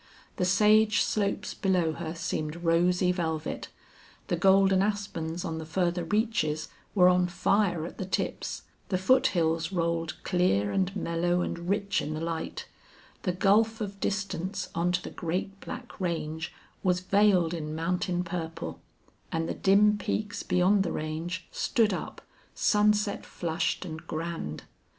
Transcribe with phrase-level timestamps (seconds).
[0.37, 3.67] The sage slopes below her seemed rosy velvet;
[4.29, 9.71] the golden aspens on the farther reaches were on fire at the tips; the foothills
[9.71, 12.67] rolled clear and mellow and rich in the light;
[13.21, 18.79] the gulf of distance on to the great black range was veiled in mountain purple;
[19.31, 22.23] and the dim peaks beyond the range stood up,
[22.55, 24.63] sunset flushed and grand.